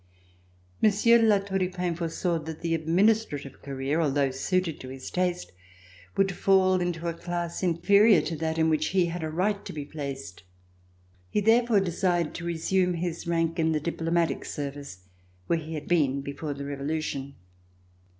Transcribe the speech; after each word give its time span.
Monsieur 0.81 1.19
de 1.19 1.25
La 1.25 1.37
Tour 1.37 1.59
du 1.59 1.69
Pin 1.69 1.93
foresaw 1.93 2.39
that 2.39 2.61
the 2.61 2.73
administrative 2.73 3.61
career, 3.61 4.01
although 4.01 4.31
suited 4.31 4.79
to 4.79 4.87
his 4.89 5.11
taste, 5.11 5.51
would 6.17 6.31
fall 6.31 6.81
into 6.81 7.07
a 7.07 7.13
class 7.13 7.61
inferior 7.61 8.19
to 8.19 8.35
that 8.35 8.57
in 8.57 8.67
which 8.67 8.87
he 8.87 9.05
had 9.05 9.21
a 9.23 9.29
right 9.29 9.63
to 9.63 9.71
be 9.71 9.85
placed. 9.85 10.41
He 11.29 11.39
therefore 11.39 11.81
desired 11.81 12.33
to 12.33 12.45
resume 12.45 12.95
his 12.95 13.27
rank 13.27 13.59
in 13.59 13.73
the 13.73 13.79
diplomatic 13.79 14.43
service 14.43 15.03
where 15.45 15.59
he 15.59 15.75
had 15.75 15.87
been 15.87 16.21
before 16.21 16.55
the 16.55 16.65
Revolution. 16.65 17.35